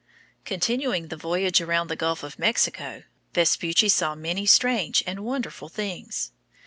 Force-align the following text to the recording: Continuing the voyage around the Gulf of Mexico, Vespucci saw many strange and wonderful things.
Continuing 0.45 1.09
the 1.09 1.15
voyage 1.15 1.61
around 1.61 1.85
the 1.87 1.95
Gulf 1.95 2.23
of 2.23 2.39
Mexico, 2.39 3.03
Vespucci 3.35 3.87
saw 3.87 4.15
many 4.15 4.47
strange 4.47 5.03
and 5.05 5.19
wonderful 5.23 5.69
things. 5.69 6.31